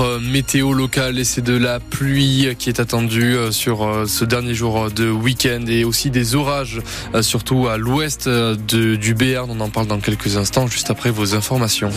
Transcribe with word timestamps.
notre 0.00 0.18
météo 0.20 0.72
locale 0.72 1.18
et 1.18 1.24
c'est 1.24 1.42
de 1.42 1.56
la 1.56 1.78
pluie 1.78 2.54
qui 2.58 2.70
est 2.70 2.80
attendue 2.80 3.36
sur 3.50 4.04
ce 4.06 4.24
dernier 4.24 4.54
jour 4.54 4.90
de 4.90 5.10
week-end 5.10 5.64
et 5.68 5.84
aussi 5.84 6.10
des 6.10 6.34
orages, 6.34 6.80
surtout 7.20 7.68
à 7.68 7.76
l'ouest 7.76 8.28
du 8.28 9.14
Béarn. 9.14 9.50
On 9.50 9.60
en 9.60 9.68
parle 9.68 9.88
dans 9.88 10.00
quelques 10.00 10.36
instants, 10.36 10.66
juste 10.66 10.90
après 10.90 11.10
vos 11.10 11.34
informations. 11.34 11.90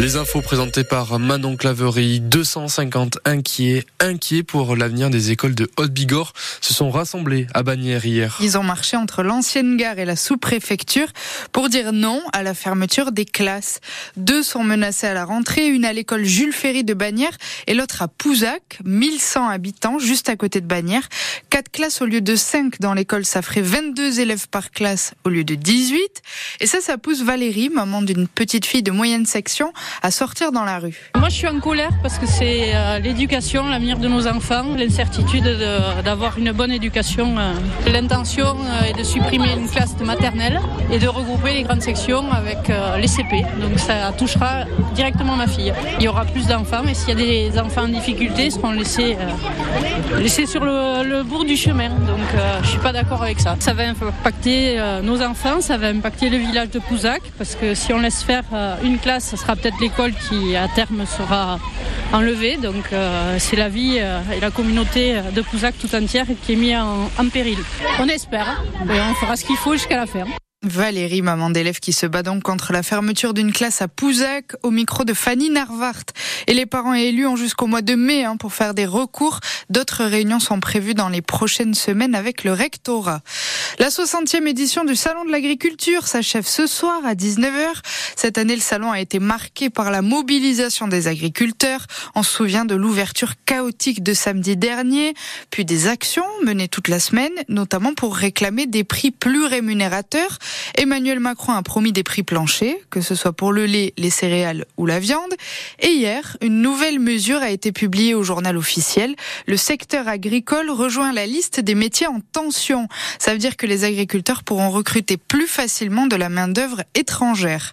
Les 0.00 0.16
infos 0.16 0.42
présentées 0.42 0.84
par 0.84 1.18
Manon 1.18 1.56
Claverie, 1.56 2.20
250 2.20 3.18
inquiets, 3.24 3.84
inquiets 4.00 4.42
pour 4.42 4.76
l'avenir 4.76 5.08
des 5.08 5.30
écoles 5.30 5.54
de 5.54 5.70
Haute-Bigorre, 5.78 6.32
se 6.60 6.74
sont 6.74 6.90
rassemblés 6.90 7.46
à 7.54 7.62
Bagnères 7.62 8.04
hier. 8.04 8.36
Ils 8.40 8.58
ont 8.58 8.62
marché 8.62 8.96
entre 8.96 9.22
l'ancienne 9.22 9.76
gare 9.76 9.98
et 9.98 10.04
la 10.04 10.16
sous-préfecture 10.16 11.06
pour 11.52 11.68
dire 11.68 11.92
non 11.92 12.20
à 12.32 12.42
la 12.42 12.54
fermeture 12.54 13.12
des 13.12 13.24
classes. 13.24 13.80
Deux 14.16 14.42
sont 14.42 14.64
menacés 14.64 15.06
à 15.06 15.14
la 15.14 15.24
rentrée, 15.24 15.68
une 15.68 15.84
à 15.84 15.92
l'école 15.92 16.24
Jules 16.24 16.52
Ferry 16.52 16.84
de 16.84 16.92
Bagnères 16.92 17.36
et 17.66 17.74
l'autre 17.74 18.02
à 18.02 18.08
Pouzac, 18.08 18.80
1100 18.84 19.48
habitants 19.48 19.98
juste 19.98 20.28
à 20.28 20.36
côté 20.36 20.60
de 20.60 20.66
Bagnères. 20.66 21.08
Quatre 21.50 21.70
classes 21.70 22.02
au 22.02 22.06
lieu 22.06 22.20
de 22.20 22.36
cinq 22.36 22.80
dans 22.80 22.94
l'école, 22.94 23.24
ça 23.24 23.42
ferait 23.42 23.62
22 23.62 24.20
élèves 24.20 24.48
par 24.48 24.70
classe 24.70 25.14
au 25.24 25.28
lieu 25.28 25.44
de 25.44 25.54
18. 25.54 26.22
Et 26.60 26.66
ça, 26.66 26.80
ça 26.80 26.98
pousse 26.98 27.22
Valérie, 27.22 27.70
maman 27.70 28.02
d'une 28.02 28.28
petite 28.28 28.66
fille 28.66 28.82
de 28.82 28.90
moyenne 28.90 29.24
section, 29.24 29.72
à 30.02 30.10
sortir 30.10 30.52
dans 30.52 30.64
la 30.64 30.78
rue. 30.78 31.10
Moi, 31.16 31.28
je 31.28 31.34
suis 31.34 31.48
en 31.48 31.60
colère 31.60 31.90
parce 32.02 32.18
que 32.18 32.26
c'est 32.26 32.74
euh, 32.74 32.98
l'éducation, 32.98 33.66
l'avenir 33.68 33.98
de 33.98 34.08
nos 34.08 34.26
enfants, 34.26 34.64
l'incertitude 34.76 35.58
d'avoir 36.04 36.38
une 36.38 36.52
bonne 36.52 36.72
éducation. 36.72 37.36
Euh. 37.38 37.54
L'intention 37.90 38.56
euh, 38.60 38.88
est 38.88 38.98
de 38.98 39.02
supprimer 39.02 39.52
une 39.52 39.68
classe 39.68 39.96
de 39.96 40.04
maternelle 40.04 40.60
et 40.90 40.98
de 40.98 41.08
regrouper 41.08 41.54
les 41.54 41.62
grandes 41.62 41.82
sections 41.82 42.30
avec 42.32 42.70
les 42.98 43.08
CP. 43.08 43.44
Donc 43.60 43.78
ça 43.78 44.12
touchera 44.12 44.64
directement 44.94 45.36
ma 45.36 45.46
fille. 45.46 45.72
Il 45.98 46.04
y 46.04 46.08
aura 46.08 46.24
plus 46.24 46.46
d'enfants 46.46 46.84
et 46.88 46.94
s'il 46.94 47.10
y 47.10 47.12
a 47.12 47.50
des 47.50 47.58
enfants 47.58 47.84
en 47.84 47.88
difficulté, 47.88 48.46
ils 48.46 48.52
seront 48.52 48.72
laissés, 48.72 49.16
laissés 50.18 50.46
sur 50.46 50.64
le, 50.64 51.22
bout 51.22 51.44
du 51.44 51.56
chemin. 51.56 51.88
Donc 51.88 52.28
je 52.62 52.68
suis 52.68 52.78
pas 52.78 52.92
d'accord 52.92 53.22
avec 53.22 53.40
ça. 53.40 53.56
Ça 53.60 53.72
va 53.72 53.84
impacter 53.84 54.78
nos 55.02 55.22
enfants, 55.22 55.60
ça 55.60 55.76
va 55.76 55.88
impacter 55.88 56.28
le 56.28 56.38
village 56.38 56.70
de 56.70 56.78
Pouzac 56.78 57.22
parce 57.38 57.54
que 57.54 57.74
si 57.74 57.92
on 57.92 58.00
laisse 58.00 58.22
faire 58.22 58.44
une 58.82 58.98
classe, 58.98 59.24
ça 59.24 59.36
sera 59.36 59.56
peut-être 59.56 59.73
l'école 59.80 60.12
qui 60.12 60.56
à 60.56 60.68
terme 60.68 61.04
sera 61.06 61.58
enlevée. 62.12 62.56
Donc 62.56 62.92
euh, 62.92 63.36
c'est 63.38 63.56
la 63.56 63.68
vie 63.68 63.98
euh, 63.98 64.20
et 64.36 64.40
la 64.40 64.50
communauté 64.50 65.20
de 65.34 65.42
Pouzac 65.42 65.74
tout 65.78 65.94
entière 65.94 66.26
qui 66.42 66.52
est 66.52 66.56
mise 66.56 66.76
en, 66.76 67.10
en 67.18 67.28
péril. 67.28 67.58
On 67.98 68.08
espère 68.08 68.48
hein. 68.48 68.86
et 68.92 69.00
on 69.00 69.14
fera 69.14 69.36
ce 69.36 69.44
qu'il 69.44 69.56
faut 69.56 69.72
jusqu'à 69.72 69.96
la 69.96 70.06
fin. 70.06 70.24
Valérie, 70.66 71.22
maman 71.22 71.50
d'élève 71.50 71.78
qui 71.78 71.92
se 71.92 72.06
bat 72.06 72.22
donc 72.22 72.42
contre 72.42 72.72
la 72.72 72.82
fermeture 72.82 73.34
d'une 73.34 73.52
classe 73.52 73.82
à 73.82 73.88
Pouzac, 73.88 74.52
au 74.62 74.70
micro 74.70 75.04
de 75.04 75.12
Fanny 75.12 75.50
Narvart. 75.50 76.04
Et 76.46 76.54
les 76.54 76.66
parents 76.66 76.94
élus 76.94 77.26
ont 77.26 77.36
jusqu'au 77.36 77.66
mois 77.66 77.82
de 77.82 77.94
mai 77.94 78.24
hein, 78.24 78.36
pour 78.36 78.54
faire 78.54 78.74
des 78.74 78.86
recours. 78.86 79.40
D'autres 79.70 80.04
réunions 80.04 80.40
sont 80.40 80.60
prévues 80.60 80.94
dans 80.94 81.08
les 81.08 81.22
prochaines 81.22 81.74
semaines 81.74 82.14
avec 82.14 82.44
le 82.44 82.52
rectorat. 82.52 83.20
La 83.78 83.88
60e 83.88 84.46
édition 84.46 84.84
du 84.84 84.96
Salon 84.96 85.24
de 85.24 85.30
l'agriculture 85.30 86.06
s'achève 86.06 86.46
ce 86.46 86.66
soir 86.66 87.00
à 87.04 87.14
19h. 87.14 87.80
Cette 88.16 88.38
année, 88.38 88.54
le 88.54 88.62
salon 88.62 88.92
a 88.92 89.00
été 89.00 89.18
marqué 89.18 89.70
par 89.70 89.90
la 89.90 90.02
mobilisation 90.02 90.88
des 90.88 91.08
agriculteurs. 91.08 91.86
On 92.14 92.22
se 92.22 92.30
souvient 92.30 92.64
de 92.64 92.74
l'ouverture 92.74 93.34
chaotique 93.44 94.02
de 94.02 94.14
samedi 94.14 94.56
dernier, 94.56 95.14
puis 95.50 95.64
des 95.64 95.88
actions 95.88 96.24
menées 96.44 96.68
toute 96.68 96.88
la 96.88 97.00
semaine, 97.00 97.32
notamment 97.48 97.94
pour 97.94 98.16
réclamer 98.16 98.66
des 98.66 98.84
prix 98.84 99.10
plus 99.10 99.44
rémunérateurs. 99.44 100.38
Emmanuel 100.76 101.20
Macron 101.20 101.52
a 101.52 101.62
promis 101.62 101.92
des 101.92 102.02
prix 102.02 102.22
planchers, 102.22 102.76
que 102.90 103.00
ce 103.00 103.14
soit 103.14 103.32
pour 103.32 103.52
le 103.52 103.66
lait, 103.66 103.94
les 103.96 104.10
céréales 104.10 104.64
ou 104.76 104.86
la 104.86 104.98
viande. 104.98 105.32
Et 105.80 105.88
hier, 105.88 106.36
une 106.40 106.62
nouvelle 106.62 106.98
mesure 106.98 107.42
a 107.42 107.50
été 107.50 107.72
publiée 107.72 108.14
au 108.14 108.22
journal 108.22 108.56
officiel. 108.56 109.14
Le 109.46 109.56
secteur 109.56 110.08
agricole 110.08 110.70
rejoint 110.70 111.12
la 111.12 111.26
liste 111.26 111.60
des 111.60 111.74
métiers 111.74 112.06
en 112.06 112.20
tension. 112.20 112.88
Ça 113.18 113.32
veut 113.32 113.38
dire 113.38 113.56
que 113.56 113.66
les 113.66 113.84
agriculteurs 113.84 114.42
pourront 114.42 114.70
recruter 114.70 115.16
plus 115.16 115.46
facilement 115.46 116.06
de 116.06 116.16
la 116.16 116.28
main-d'œuvre 116.28 116.82
étrangère. 116.94 117.72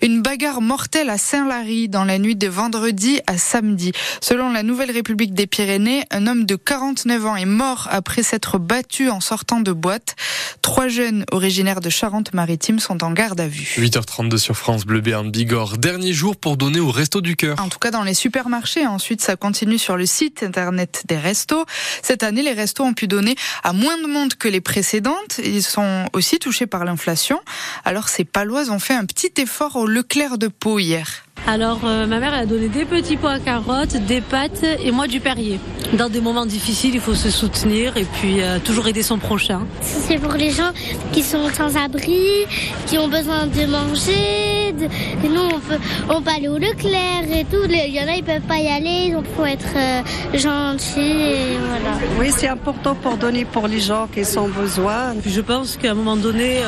Une 0.00 0.22
bagarre 0.22 0.60
mortelle 0.60 1.10
à 1.10 1.18
Saint-Lary 1.18 1.88
dans 1.88 2.04
la 2.04 2.18
nuit 2.18 2.36
de 2.36 2.48
vendredi 2.48 3.20
à 3.26 3.38
samedi. 3.38 3.92
Selon 4.20 4.50
la 4.50 4.62
Nouvelle 4.62 4.90
République 4.90 5.34
des 5.34 5.46
Pyrénées, 5.46 6.04
un 6.10 6.26
homme 6.26 6.44
de 6.44 6.56
49 6.56 7.26
ans 7.26 7.36
est 7.36 7.44
mort 7.44 7.88
après 7.90 8.22
s'être 8.22 8.58
battu 8.58 9.10
en 9.10 9.20
sortant 9.20 9.60
de 9.60 9.72
boîte. 9.72 10.16
Trois 10.62 10.88
jeunes 10.88 11.24
originaires 11.30 11.80
de 11.80 11.90
Charente 11.90 12.21
maritimes 12.32 12.78
sont 12.78 13.04
en 13.04 13.12
garde 13.12 13.40
à 13.40 13.48
vue. 13.48 13.74
8h32 13.78 14.36
sur 14.38 14.56
France 14.56 14.84
Bleu 14.84 15.00
Béarn 15.00 15.30
Bigorre. 15.30 15.78
Dernier 15.78 16.12
jour 16.12 16.36
pour 16.36 16.56
donner 16.56 16.80
au 16.80 16.90
Resto 16.90 17.20
du 17.20 17.36
Cœur. 17.36 17.60
En 17.60 17.68
tout 17.68 17.78
cas 17.78 17.90
dans 17.90 18.04
les 18.04 18.14
supermarchés. 18.14 18.86
Ensuite, 18.86 19.20
ça 19.20 19.36
continue 19.36 19.78
sur 19.78 19.96
le 19.96 20.06
site 20.06 20.42
internet 20.42 21.04
des 21.08 21.18
restos. 21.18 21.64
Cette 22.02 22.22
année, 22.22 22.42
les 22.42 22.52
restos 22.52 22.84
ont 22.84 22.94
pu 22.94 23.08
donner 23.08 23.34
à 23.62 23.72
moins 23.72 24.00
de 24.00 24.06
monde 24.06 24.34
que 24.34 24.48
les 24.48 24.60
précédentes. 24.60 25.40
Ils 25.44 25.62
sont 25.62 26.06
aussi 26.12 26.38
touchés 26.38 26.66
par 26.66 26.84
l'inflation. 26.84 27.40
Alors 27.84 28.08
ces 28.08 28.24
Paloises 28.24 28.70
ont 28.70 28.78
fait 28.78 28.94
un 28.94 29.04
petit 29.04 29.32
effort 29.38 29.76
au 29.76 29.86
Leclerc 29.86 30.38
de 30.38 30.48
Pau 30.48 30.78
hier. 30.78 31.24
Alors 31.46 31.80
euh, 31.84 32.06
ma 32.06 32.20
mère 32.20 32.34
elle 32.34 32.42
a 32.42 32.46
donné 32.46 32.68
des 32.68 32.84
petits 32.84 33.16
pois 33.16 33.32
à 33.32 33.38
carottes, 33.40 33.96
des 34.06 34.20
pâtes 34.20 34.64
et 34.82 34.92
moi 34.92 35.08
du 35.08 35.18
Perrier. 35.18 35.58
Dans 35.94 36.08
des 36.08 36.20
moments 36.20 36.46
difficiles, 36.46 36.94
il 36.94 37.00
faut 37.00 37.14
se 37.14 37.30
soutenir 37.30 37.96
et 37.96 38.04
puis 38.04 38.40
euh, 38.40 38.58
toujours 38.60 38.86
aider 38.86 39.02
son 39.02 39.18
prochain. 39.18 39.62
C'est 39.80 40.18
pour 40.18 40.34
les 40.34 40.50
gens 40.50 40.70
qui 41.12 41.22
sont 41.22 41.48
sans 41.52 41.76
abri, 41.76 42.46
qui 42.86 42.96
ont 42.96 43.08
besoin 43.08 43.46
de 43.46 43.66
manger. 43.66 44.72
De... 44.72 45.28
nous 45.28 45.42
on 45.42 45.58
peut, 45.58 45.78
on 46.08 46.22
peut 46.22 46.30
aller 46.30 46.48
au 46.48 46.58
Leclerc 46.58 47.24
et 47.30 47.44
tout. 47.44 47.64
Il 47.68 47.92
y 47.92 48.00
en 48.00 48.06
a 48.06 48.14
ils 48.14 48.24
peuvent 48.24 48.40
pas 48.42 48.58
y 48.58 48.68
aller, 48.68 49.12
donc 49.12 49.24
faut 49.36 49.44
être 49.44 49.66
euh, 49.76 50.02
gentils 50.34 51.00
et 51.00 51.58
voilà. 51.58 51.98
Oui 52.20 52.30
c'est 52.30 52.48
important 52.48 52.94
pour 52.94 53.16
donner 53.16 53.44
pour 53.44 53.66
les 53.66 53.80
gens 53.80 54.06
qui 54.06 54.24
sont 54.24 54.48
besoin. 54.48 55.14
je 55.26 55.40
pense 55.40 55.76
qu'à 55.76 55.90
un 55.90 55.94
moment 55.94 56.16
donné, 56.16 56.60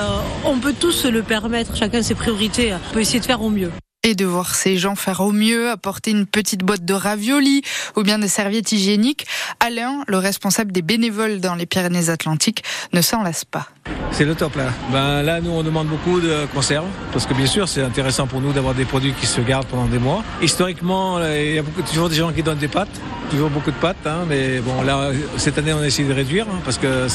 on 0.44 0.58
peut 0.58 0.74
tous 0.78 0.92
se 0.92 1.08
le 1.08 1.22
permettre. 1.22 1.76
Chacun 1.76 2.02
ses 2.02 2.16
priorités. 2.16 2.72
On 2.74 2.94
peut 2.94 3.00
essayer 3.00 3.20
de 3.20 3.24
faire 3.24 3.40
au 3.40 3.50
mieux 3.50 3.70
et 4.04 4.14
de 4.14 4.24
voir 4.24 4.54
ces 4.54 4.76
gens 4.76 4.94
faire 4.94 5.20
au 5.20 5.32
mieux, 5.32 5.70
apporter 5.70 6.12
une 6.12 6.26
petite 6.26 6.60
boîte 6.60 6.84
de 6.84 6.94
raviolis 6.94 7.62
ou 7.96 8.02
bien 8.02 8.18
des 8.18 8.28
serviettes 8.28 8.70
hygiéniques. 8.70 9.26
Alain, 9.58 10.04
le 10.06 10.18
responsable 10.18 10.70
des 10.70 10.82
bénévoles 10.82 11.40
dans 11.40 11.54
les 11.54 11.66
Pyrénées-Atlantiques, 11.66 12.62
ne 12.92 13.00
s'en 13.00 13.22
lasse 13.22 13.44
pas. 13.44 13.68
C'est 14.12 14.24
le 14.24 14.34
top 14.34 14.56
là. 14.56 14.66
Ben 14.92 15.22
là, 15.22 15.40
nous 15.40 15.50
on 15.50 15.62
demande 15.62 15.88
beaucoup 15.88 16.20
de 16.20 16.46
conserves 16.54 16.86
parce 17.12 17.26
que 17.26 17.34
bien 17.34 17.46
sûr 17.46 17.68
c'est 17.68 17.82
intéressant 17.82 18.26
pour 18.26 18.40
nous 18.40 18.52
d'avoir 18.52 18.74
des 18.74 18.84
produits 18.84 19.14
qui 19.14 19.26
se 19.26 19.40
gardent 19.40 19.66
pendant 19.66 19.86
des 19.86 19.98
mois. 19.98 20.22
Historiquement, 20.42 21.18
il 21.24 21.54
y 21.54 21.58
a 21.58 21.62
beaucoup, 21.62 21.82
toujours 21.82 22.08
des 22.08 22.16
gens 22.16 22.30
qui 22.30 22.42
donnent 22.42 22.58
des 22.58 22.68
pâtes, 22.68 23.00
toujours 23.30 23.50
beaucoup 23.50 23.70
de 23.70 23.76
pâtes, 23.76 24.06
hein, 24.06 24.24
mais 24.28 24.60
bon 24.60 24.82
là 24.82 25.10
cette 25.38 25.58
année 25.58 25.72
on 25.72 25.80
a 25.80 25.86
essayé 25.86 26.06
de 26.06 26.14
réduire 26.14 26.46
hein, 26.48 26.60
parce 26.64 26.78
que 26.78 27.08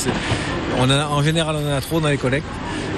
en 0.80 1.24
général 1.24 1.56
on 1.56 1.72
en 1.72 1.78
a 1.78 1.82
trop 1.82 2.00
dans 2.00 2.10
les 2.10 2.18
collectes. 2.18 2.48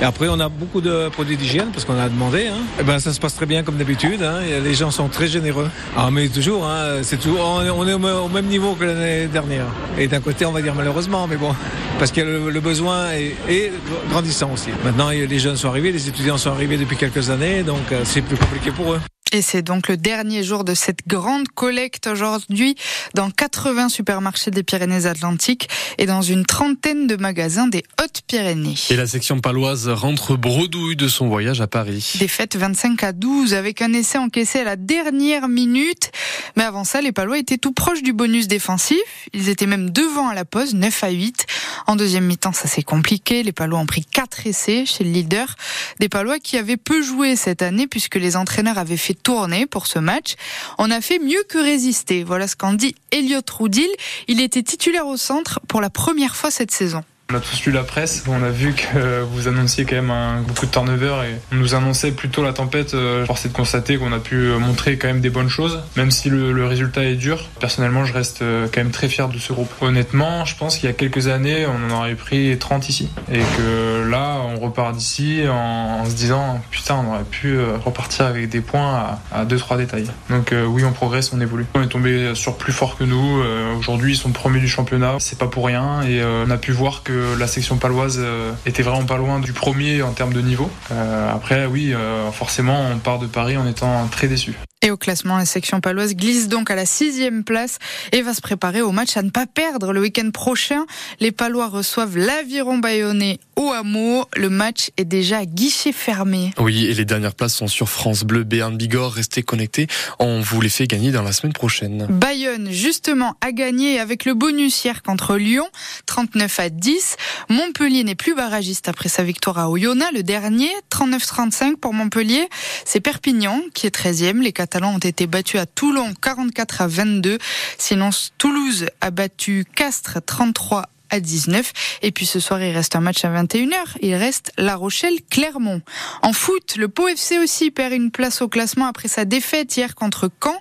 Et 0.01 0.03
après, 0.03 0.27
on 0.29 0.39
a 0.39 0.49
beaucoup 0.49 0.81
de 0.81 1.09
produits 1.09 1.37
d'hygiène 1.37 1.67
parce 1.71 1.85
qu'on 1.85 1.99
a 1.99 2.09
demandé. 2.09 2.47
Hein. 2.47 2.57
Et 2.77 2.81
eh 2.81 2.83
ben, 2.83 2.97
ça 2.97 3.13
se 3.13 3.19
passe 3.19 3.35
très 3.35 3.45
bien 3.45 3.61
comme 3.61 3.77
d'habitude. 3.77 4.23
Hein. 4.23 4.39
Les 4.63 4.73
gens 4.73 4.89
sont 4.89 5.07
très 5.09 5.27
généreux. 5.27 5.69
Ah, 5.95 6.09
mais 6.11 6.27
toujours, 6.27 6.65
hein, 6.65 7.03
c'est 7.03 7.19
toujours, 7.19 7.61
on 7.75 7.87
est 7.87 7.93
au 7.93 8.27
même 8.27 8.45
niveau 8.47 8.73
que 8.73 8.85
l'année 8.85 9.27
dernière. 9.27 9.67
Et 9.99 10.07
d'un 10.07 10.19
côté, 10.19 10.45
on 10.45 10.51
va 10.51 10.63
dire 10.63 10.73
malheureusement, 10.73 11.27
mais 11.27 11.37
bon, 11.37 11.53
parce 11.99 12.11
que 12.11 12.21
le, 12.21 12.59
besoin 12.59 13.11
est, 13.11 13.71
grandissant 14.09 14.51
aussi. 14.51 14.69
Maintenant, 14.83 15.09
les 15.11 15.39
jeunes 15.39 15.55
sont 15.55 15.69
arrivés, 15.69 15.91
les 15.91 16.07
étudiants 16.07 16.37
sont 16.37 16.49
arrivés 16.49 16.77
depuis 16.77 16.97
quelques 16.97 17.29
années, 17.29 17.61
donc 17.61 17.91
euh, 17.91 18.01
c'est 18.03 18.21
plus 18.21 18.37
compliqué 18.37 18.71
pour 18.71 18.93
eux. 18.93 18.99
Et 19.33 19.41
c'est 19.41 19.61
donc 19.61 19.87
le 19.87 19.95
dernier 19.95 20.43
jour 20.43 20.65
de 20.65 20.73
cette 20.73 21.07
grande 21.07 21.47
collecte 21.47 22.07
aujourd'hui 22.07 22.75
dans 23.13 23.31
80 23.31 23.87
supermarchés 23.87 24.51
des 24.51 24.61
Pyrénées-Atlantiques 24.61 25.69
et 25.97 26.05
dans 26.05 26.21
une 26.21 26.45
trentaine 26.45 27.07
de 27.07 27.15
magasins 27.15 27.67
des 27.67 27.83
Hautes-Pyrénées. 28.01 28.75
Et 28.89 28.97
la 28.97 29.07
section 29.07 29.39
paloise 29.39 29.87
rentre 29.87 30.35
bredouille 30.35 30.97
de 30.97 31.07
son 31.07 31.29
voyage 31.29 31.61
à 31.61 31.67
Paris. 31.67 32.13
Défaite 32.19 32.57
25 32.57 33.03
à 33.03 33.13
12 33.13 33.53
avec 33.53 33.81
un 33.81 33.93
essai 33.93 34.17
encaissé 34.17 34.59
à 34.59 34.63
la 34.65 34.75
dernière 34.75 35.47
minute. 35.47 36.11
Mais 36.57 36.63
avant 36.63 36.83
ça, 36.83 36.99
les 36.99 37.13
Palois 37.13 37.37
étaient 37.37 37.57
tout 37.57 37.71
proches 37.71 38.03
du 38.03 38.11
bonus 38.11 38.49
défensif. 38.49 38.99
Ils 39.31 39.47
étaient 39.47 39.65
même 39.65 39.91
devant 39.91 40.27
à 40.27 40.33
la 40.33 40.43
pause, 40.43 40.73
9 40.73 41.03
à 41.05 41.09
8. 41.09 41.45
En 41.87 41.95
deuxième 41.95 42.25
mi-temps, 42.25 42.51
ça 42.51 42.67
s'est 42.67 42.83
compliqué. 42.83 43.43
Les 43.43 43.53
Palois 43.53 43.79
ont 43.79 43.85
pris 43.85 44.03
4 44.03 44.47
essais 44.47 44.85
chez 44.85 45.05
le 45.05 45.11
leader. 45.11 45.55
Des 45.99 46.09
Palois 46.09 46.39
qui 46.39 46.57
avaient 46.57 46.75
peu 46.75 47.01
joué 47.01 47.37
cette 47.37 47.61
année 47.61 47.87
puisque 47.87 48.15
les 48.15 48.35
entraîneurs 48.35 48.77
avaient 48.77 48.97
fait 48.97 49.20
tourner 49.21 49.65
pour 49.65 49.87
ce 49.87 49.99
match. 49.99 50.35
On 50.77 50.91
a 50.91 51.01
fait 51.01 51.19
mieux 51.19 51.43
que 51.47 51.57
résister. 51.57 52.23
Voilà 52.23 52.47
ce 52.47 52.55
qu'en 52.55 52.73
dit 52.73 52.95
Elliot 53.11 53.41
Roudil. 53.51 53.89
Il 54.27 54.41
était 54.41 54.63
titulaire 54.63 55.07
au 55.07 55.17
centre 55.17 55.59
pour 55.67 55.81
la 55.81 55.89
première 55.89 56.35
fois 56.35 56.51
cette 56.51 56.71
saison. 56.71 57.03
On 57.31 57.35
a 57.35 57.39
tous 57.39 57.63
lu 57.65 57.71
la 57.71 57.83
presse, 57.83 58.25
on 58.27 58.43
a 58.43 58.49
vu 58.49 58.73
que 58.73 59.21
vous 59.23 59.47
annonciez 59.47 59.85
quand 59.85 59.95
même 59.95 60.11
un, 60.11 60.41
beaucoup 60.41 60.65
de 60.65 60.71
turnover 60.71 61.15
et 61.29 61.35
on 61.53 61.55
nous 61.55 61.75
annonçait 61.75 62.11
plutôt 62.11 62.43
la 62.43 62.51
tempête. 62.51 62.93
Euh, 62.93 63.25
force 63.25 63.45
est 63.45 63.49
de 63.49 63.53
constater 63.53 63.97
qu'on 63.97 64.11
a 64.11 64.19
pu 64.19 64.35
montrer 64.59 64.97
quand 64.97 65.07
même 65.07 65.21
des 65.21 65.29
bonnes 65.29 65.47
choses, 65.47 65.81
même 65.95 66.11
si 66.11 66.29
le, 66.29 66.65
résultat 66.65 67.05
est 67.05 67.15
dur. 67.15 67.47
Personnellement, 67.61 68.03
je 68.03 68.11
reste 68.11 68.41
euh, 68.41 68.67
quand 68.71 68.81
même 68.81 68.91
très 68.91 69.07
fier 69.07 69.29
de 69.29 69.37
ce 69.37 69.53
groupe. 69.53 69.71
Honnêtement, 69.79 70.43
je 70.43 70.57
pense 70.57 70.77
qu'il 70.77 70.87
y 70.87 70.89
a 70.89 70.93
quelques 70.93 71.27
années, 71.27 71.65
on 71.65 71.89
en 71.89 71.99
aurait 71.99 72.15
pris 72.15 72.57
30 72.57 72.89
ici. 72.89 73.09
Et 73.31 73.39
que 73.39 74.09
là, 74.09 74.41
on 74.53 74.59
repart 74.59 74.93
d'ici 74.93 75.43
en, 75.49 76.03
se 76.05 76.13
disant, 76.13 76.61
putain, 76.69 76.95
on 76.95 77.13
aurait 77.13 77.23
pu 77.23 77.55
euh, 77.55 77.77
repartir 77.77 78.25
avec 78.25 78.49
des 78.49 78.61
points 78.61 79.19
à 79.31 79.45
2-3 79.45 79.77
détails. 79.77 80.07
Donc 80.29 80.53
oui, 80.67 80.83
on 80.83 80.91
progresse, 80.91 81.31
on 81.33 81.39
évolue. 81.39 81.65
On 81.75 81.81
est 81.81 81.87
tombé 81.87 82.35
sur 82.35 82.57
plus 82.57 82.73
fort 82.73 82.97
que 82.97 83.05
nous. 83.05 83.41
Aujourd'hui, 83.79 84.13
ils 84.13 84.17
sont 84.17 84.31
premiers 84.31 84.59
du 84.59 84.67
championnat. 84.67 85.15
C'est 85.19 85.37
pas 85.37 85.47
pour 85.47 85.65
rien. 85.65 86.01
Et 86.01 86.21
on 86.23 86.49
a 86.49 86.57
pu 86.57 86.71
voir 86.71 87.03
que 87.03 87.20
la 87.37 87.47
section 87.47 87.77
paloise 87.77 88.17
euh, 88.19 88.51
était 88.65 88.83
vraiment 88.83 89.05
pas 89.05 89.17
loin 89.17 89.39
du 89.39 89.53
premier 89.53 90.01
en 90.01 90.11
termes 90.13 90.33
de 90.33 90.41
niveau. 90.41 90.69
Euh, 90.91 91.33
après, 91.33 91.65
oui, 91.65 91.93
euh, 91.93 92.31
forcément, 92.31 92.87
on 92.91 92.97
part 92.99 93.19
de 93.19 93.27
Paris 93.27 93.57
en 93.57 93.67
étant 93.67 94.07
très 94.07 94.27
déçu. 94.27 94.55
Et 94.83 94.89
au 94.89 94.97
classement, 94.97 95.37
la 95.37 95.45
section 95.45 95.79
paloise 95.79 96.15
glisse 96.15 96.47
donc 96.47 96.71
à 96.71 96.75
la 96.75 96.87
sixième 96.87 97.43
place 97.43 97.77
et 98.11 98.23
va 98.23 98.33
se 98.33 98.41
préparer 98.41 98.81
au 98.81 98.91
match 98.91 99.15
à 99.15 99.21
ne 99.21 99.29
pas 99.29 99.45
perdre 99.45 99.93
le 99.93 100.01
week-end 100.01 100.31
prochain. 100.31 100.85
Les 101.19 101.31
Palois 101.31 101.67
reçoivent 101.67 102.17
l'aviron 102.17 102.79
bayonnais 102.79 103.39
au 103.55 103.71
hameau. 103.71 104.25
Le 104.35 104.49
match 104.49 104.89
est 104.97 105.05
déjà 105.05 105.45
guichet 105.45 105.91
fermé. 105.91 106.51
Oui, 106.57 106.85
et 106.85 106.95
les 106.95 107.05
dernières 107.05 107.35
places 107.35 107.53
sont 107.53 107.67
sur 107.67 107.89
France 107.89 108.23
Bleu, 108.23 108.43
Béarn, 108.43 108.75
Bigorre. 108.75 109.13
Restez 109.13 109.43
connectés. 109.43 109.85
On 110.17 110.41
vous 110.41 110.61
les 110.61 110.69
fait 110.69 110.87
gagner 110.87 111.11
dans 111.11 111.21
la 111.21 111.31
semaine 111.31 111.53
prochaine. 111.53 112.07
Bayonne, 112.09 112.71
justement, 112.71 113.35
a 113.41 113.51
gagné 113.51 113.99
avec 113.99 114.25
le 114.25 114.33
bonus 114.33 114.83
hier 114.83 115.03
contre 115.03 115.37
Lyon, 115.37 115.67
39 116.07 116.59
à 116.59 116.69
10. 116.69 117.17
Montpellier 117.49 118.03
n'est 118.03 118.15
plus 118.15 118.33
barragiste 118.33 118.89
après 118.89 119.09
sa 119.09 119.21
victoire 119.21 119.59
à 119.59 119.69
Oyonnax, 119.69 120.11
le 120.13 120.23
dernier, 120.23 120.69
39-35 120.89 121.75
pour 121.75 121.93
Montpellier. 121.93 122.47
C'est 122.85 122.99
Perpignan 122.99 123.61
qui 123.75 123.85
est 123.85 123.95
13e. 123.95 124.41
Les 124.41 124.53
Catalans 124.71 124.95
ont 124.95 124.99
été 124.99 125.27
battus 125.27 125.59
à 125.59 125.65
Toulon 125.65 126.13
44 126.21 126.81
à 126.81 126.87
22. 126.87 127.39
Sinon, 127.77 128.09
Toulouse 128.37 128.85
a 129.01 129.11
battu 129.11 129.65
Castres 129.75 130.19
33 130.25 130.85
à 131.09 131.19
19. 131.19 131.73
Et 132.03 132.13
puis 132.13 132.25
ce 132.25 132.39
soir, 132.39 132.61
il 132.63 132.73
reste 132.73 132.95
un 132.95 133.01
match 133.01 133.25
à 133.25 133.43
21h. 133.43 133.75
Il 133.99 134.15
reste 134.15 134.53
La 134.57 134.77
Rochelle-Clermont. 134.77 135.81
En 136.21 136.31
foot, 136.31 136.77
le 136.77 136.87
Pau 136.87 137.09
FC 137.09 137.37
aussi 137.37 137.69
perd 137.69 137.91
une 137.91 138.11
place 138.11 138.41
au 138.41 138.47
classement 138.47 138.85
après 138.85 139.09
sa 139.09 139.25
défaite 139.25 139.75
hier 139.75 139.93
contre 139.93 140.31
Caen. 140.41 140.55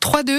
3-2. 0.00 0.32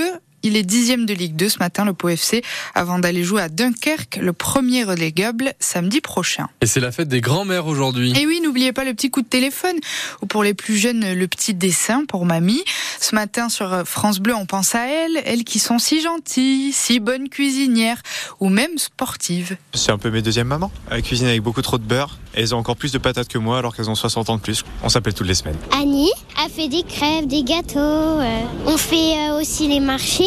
Il 0.44 0.56
est 0.56 0.63
dixième 0.63 1.06
de 1.06 1.13
Ligue 1.13 1.36
2 1.36 1.50
ce 1.50 1.60
matin, 1.60 1.84
le 1.84 1.94
Pau 1.94 2.10
FC, 2.10 2.44
avant 2.75 3.00
d'aller 3.00 3.24
jouer 3.24 3.42
à 3.42 3.50
Dunkerque, 3.50 4.19
le 4.22 4.34
premier 4.34 4.84
relégable, 4.84 5.54
samedi 5.60 6.00
prochain. 6.00 6.48
Et 6.62 6.68
c'est 6.68 6.80
la 6.80 6.92
fête 6.92 7.07
des 7.07 7.22
grands-mères 7.22 7.66
aujourd'hui. 7.66 8.13
Et 8.19 8.28
oui, 8.28 8.39
n'oubliez 8.44 8.72
pas 8.72 8.84
le 8.84 8.94
petit 8.94 9.10
coup 9.10 9.22
de 9.22 9.28
téléphone, 9.28 9.75
ou 10.22 10.28
pour 10.28 10.44
les 10.44 10.54
plus 10.54 10.78
jeunes, 10.78 11.13
le 11.13 11.28
petit 11.28 11.56
dessin 11.56 12.06
pour 12.06 12.25
mamie. 12.25 12.63
Ce 13.00 13.16
matin, 13.16 13.50
sur 13.50 13.84
France 13.86 14.19
Bleu, 14.19 14.36
on 14.36 14.45
pense 14.45 14.75
à 14.75 14.88
elles, 14.88 15.22
elles 15.25 15.44
qui 15.44 15.57
sont 15.57 15.80
si 15.80 16.01
gentilles, 16.01 16.72
si 16.72 17.00
bonnes 17.00 17.30
cuisinières, 17.30 18.01
ou 18.40 18.50
même 18.50 18.78
sportives. 18.78 19.57
C'est 19.74 19.92
un 19.92 19.98
peu 19.98 20.12
mes 20.12 20.22
deuxièmes 20.22 20.48
mamans. 20.48 20.72
Elles 20.92 21.01
cuisinent 21.01 21.28
avec 21.28 21.42
beaucoup 21.42 21.63
trop 21.63 21.80
de 21.80 21.83
beurre, 21.83 22.19
et 22.36 22.42
elles 22.42 22.54
ont 22.54 22.60
encore 22.60 22.78
plus 22.78 22.92
de 22.92 23.00
patates 23.00 23.28
que 23.28 23.40
moi, 23.40 23.57
alors 23.57 23.75
qu'elles 23.75 23.90
ont 23.90 23.95
60 23.95 24.30
ans 24.30 24.36
de 24.36 24.42
plus. 24.42 24.63
On 24.83 24.90
s'appelle 24.90 25.16
toutes 25.16 25.28
les 25.28 25.33
semaines. 25.33 25.57
Annie 25.72 26.12
a 26.38 26.48
fait 26.48 26.68
des 26.68 26.83
crèves, 26.83 27.25
des 27.25 27.44
gâteaux. 27.44 27.80
Euh, 27.80 28.42
on 28.68 28.78
fait 28.78 29.18
euh, 29.18 29.42
aussi 29.42 29.68
les 29.68 29.80
marchés 29.80 30.26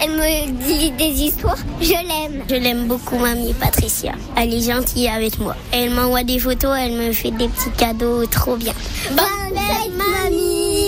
elle 0.00 0.10
me 0.12 0.50
dit 0.66 0.90
des 0.92 1.22
histoires. 1.22 1.58
Je 1.80 1.90
l'aime. 1.90 2.44
Je 2.48 2.54
l'aime 2.56 2.86
beaucoup, 2.86 3.18
mamie 3.18 3.54
Patricia. 3.54 4.12
Elle 4.36 4.54
est 4.54 4.62
gentille 4.62 5.08
avec 5.08 5.38
moi. 5.38 5.56
Elle 5.72 5.90
m'envoie 5.90 6.24
des 6.24 6.38
photos, 6.38 6.76
elle 6.78 6.92
me 6.92 7.12
fait 7.12 7.30
des 7.30 7.48
petits 7.48 7.70
cadeaux 7.76 8.26
trop 8.26 8.56
bien. 8.56 8.74
Bonne 9.10 9.58
fête, 9.58 9.92
mamie 9.96 10.86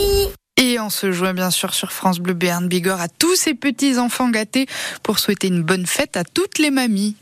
et 0.59 0.81
on 0.81 0.91
se 0.91 1.13
joint 1.13 1.35
bien 1.35 1.51
sûr 1.51 1.73
sur 1.73 1.93
France 1.93 2.19
Bleu 2.19 2.35
Béarn 2.35 2.67
Bigorre 2.67 3.01
à 3.01 3.09
tous 3.09 3.37
ces 3.37 3.55
petits 3.55 3.97
enfants 3.97 4.29
gâtés 4.29 4.67
pour 5.03 5.21
souhaiter 5.21 5.47
une 5.47 5.63
bonne 5.63 5.87
fête 5.87 6.17
à 6.17 6.25
toutes 6.25 6.59
les 6.59 6.71
mamies. 6.71 7.15